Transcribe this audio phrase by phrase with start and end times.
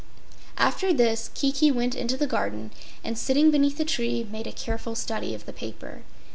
[0.57, 2.71] After this Kiki went into the garden
[3.03, 6.01] and sitting beneath a tree made a careful study of the paper.